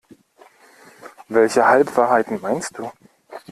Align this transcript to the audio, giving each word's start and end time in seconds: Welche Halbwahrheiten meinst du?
Welche 1.29 1.67
Halbwahrheiten 1.67 2.41
meinst 2.41 2.75
du? 2.75 2.89